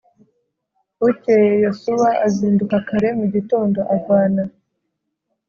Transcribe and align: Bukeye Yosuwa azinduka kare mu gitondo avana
Bukeye 0.99 1.51
Yosuwa 1.63 2.09
azinduka 2.25 2.75
kare 2.87 3.09
mu 3.17 3.25
gitondo 3.33 3.79
avana 3.95 4.43